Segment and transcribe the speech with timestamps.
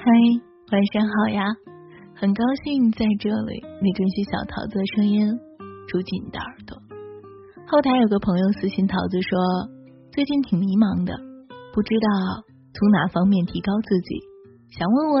[0.00, 0.06] 嗨，
[0.72, 1.44] 晚上好呀！
[2.16, 5.28] 很高兴在这里，你准许小桃子的声音
[5.88, 6.80] 住进你的耳朵。
[7.68, 9.36] 后台有个朋友私信桃子说，
[10.10, 11.12] 最近挺迷茫的，
[11.76, 12.40] 不知道
[12.72, 14.24] 从哪方面提高自己，
[14.72, 15.20] 想问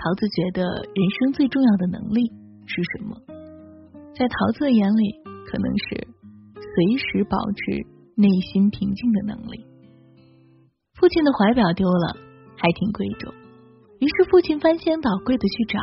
[0.00, 2.32] 桃子，觉得人生最重要的能力
[2.64, 3.12] 是什么？
[4.16, 6.08] 在桃子的眼里，可能是
[6.56, 7.84] 随时保持
[8.16, 9.68] 内心平静的能力。
[10.96, 12.16] 父亲的怀表丢了，
[12.56, 13.28] 还挺贵重。
[14.02, 15.78] 于是父亲翻箱倒柜的去找，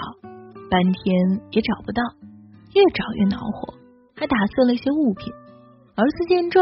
[0.69, 2.03] 半天也找不到，
[2.75, 3.73] 越找越恼火，
[4.13, 5.31] 还打碎了一些物品。
[5.95, 6.61] 儿子见状，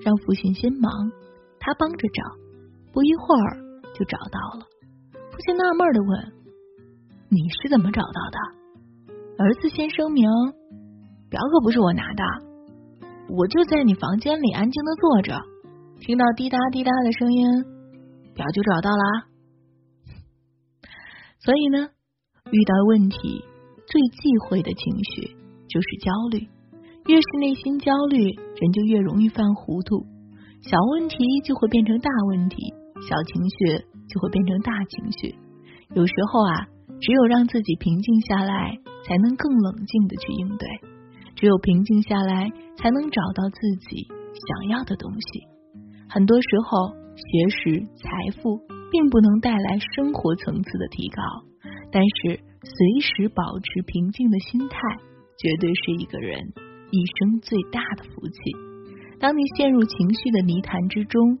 [0.00, 1.12] 让父亲先忙，
[1.60, 2.22] 他帮着找，
[2.94, 3.60] 不一会儿
[3.92, 4.64] 就找到了。
[5.12, 6.32] 父亲纳闷的问
[7.28, 8.38] ：“你是怎么找到的？”
[9.36, 10.26] 儿子先声明
[11.28, 12.24] ：“表可不是我拿的，
[13.28, 15.42] 我就在你房间里安静的坐着，
[16.00, 17.46] 听到滴答滴答的声音，
[18.32, 19.28] 表就找到了。”
[21.46, 21.78] 所以呢，
[22.50, 23.44] 遇到问题
[23.86, 25.36] 最忌讳的情绪
[25.68, 26.48] 就是焦虑。
[27.06, 30.04] 越是内心焦虑，人就越容易犯糊涂。
[30.60, 32.56] 小问题就会变成大问题，
[33.08, 35.36] 小情绪就会变成大情绪。
[35.94, 36.66] 有时候啊，
[37.00, 40.68] 只有让自己平静下来，才能更冷静的去应对。
[41.36, 45.46] 只有平静下来，才能找到自己想要的东西。
[46.08, 48.58] 很多时候，学识、财富。
[48.90, 51.22] 并不能带来生活层次的提高，
[51.90, 54.78] 但是随时保持平静的心态，
[55.38, 56.52] 绝对是一个人
[56.90, 58.38] 一生最大的福气。
[59.18, 61.38] 当你陷入情绪的泥潭之中，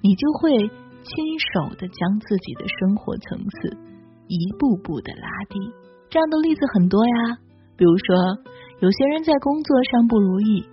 [0.00, 3.76] 你就会亲手的将自己的生活层次
[4.28, 5.58] 一步步的拉低。
[6.10, 7.38] 这样的例子很多呀，
[7.76, 8.38] 比如说
[8.80, 10.64] 有些人在工作上不如意，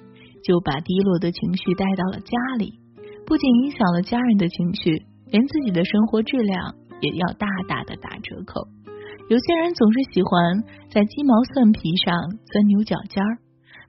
[0.43, 2.79] 就把低落的情绪带到了家里，
[3.25, 5.03] 不仅影响了家人的情绪。
[5.31, 8.67] 连自己的生活质量也要大大的打折扣。
[9.29, 12.13] 有些人总是喜欢在鸡毛蒜皮上
[12.45, 13.39] 钻牛角尖儿，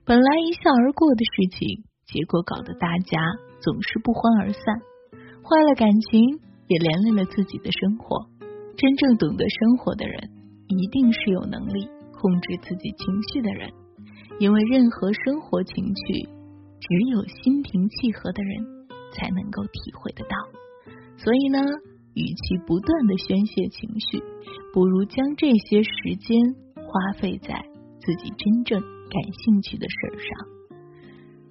[0.03, 3.21] 本来一笑而过的事情，结果搞得大家
[3.61, 4.63] 总是不欢而散，
[5.43, 8.25] 坏了感情，也连累了自己的生活。
[8.77, 10.29] 真正懂得生活的人，
[10.67, 13.69] 一定是有能力控制自己情绪的人，
[14.39, 16.25] 因为任何生活情绪，
[16.79, 18.65] 只有心平气和的人
[19.13, 20.35] 才能够体会得到。
[21.17, 21.59] 所以呢，
[22.13, 24.23] 与其不断的宣泄情绪，
[24.73, 26.37] 不如将这些时间
[26.75, 27.65] 花费在
[27.99, 30.47] 自己真正感兴趣的事儿上。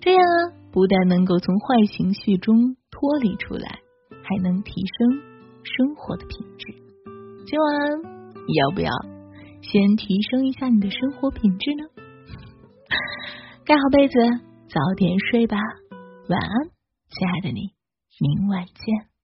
[0.00, 3.80] 这样啊，不但能够从坏情绪中脱离出来，
[4.22, 5.20] 还能提升
[5.64, 6.72] 生活的品质。
[7.46, 8.02] 今晚
[8.46, 8.90] 你要不要
[9.62, 11.84] 先提升一下你的生活品质呢？
[13.66, 14.14] 盖好被子，
[14.68, 15.58] 早点睡吧。
[16.28, 16.70] 晚安，
[17.10, 17.72] 亲爱的你，
[18.20, 19.15] 明晚见。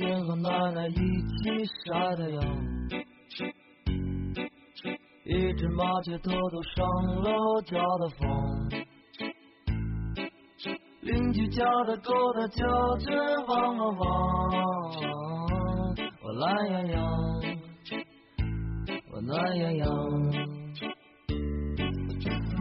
[0.00, 2.42] 天和奶奶一起晒太阳。
[5.26, 6.86] 一只麻雀偷偷上
[7.22, 8.18] 了家的房，
[11.02, 14.06] 邻居家的狗它叫着汪汪汪，
[16.22, 16.98] 我懒洋洋，
[19.12, 19.86] 我暖洋洋，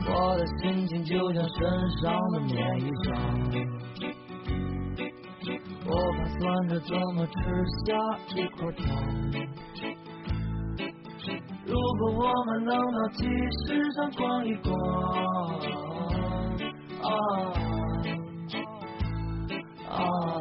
[0.06, 3.08] 我的心情就像身上的棉衣裳，
[5.92, 7.34] 我盘算着怎么吃
[7.86, 7.88] 下
[8.36, 8.80] 一块糖。
[11.66, 13.26] 如果我们能到集
[13.66, 14.70] 市上逛一逛，
[19.90, 20.39] 啊。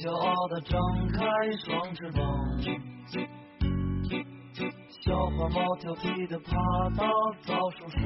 [0.00, 0.80] 骄傲的张
[1.12, 1.20] 开
[1.58, 2.24] 双翅膀，
[5.04, 6.56] 小花猫调皮的爬
[6.96, 7.04] 到
[7.42, 8.00] 枣树上。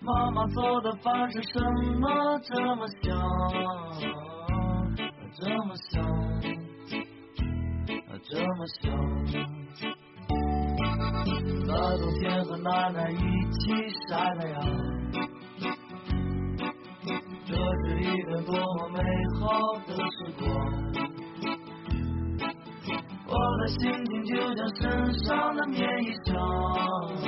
[0.00, 1.60] 妈妈做的饭是什
[1.98, 3.20] 么这么香，
[5.34, 6.06] 这么香，
[8.22, 8.84] 这么香？
[11.66, 13.16] 在冬天和奶奶一
[13.50, 13.72] 起
[14.08, 14.62] 晒太阳，
[18.16, 18.98] 一段多么美
[19.38, 19.44] 好
[19.86, 20.44] 的时光。
[23.28, 27.25] 我的心情就像身上的棉衣裳。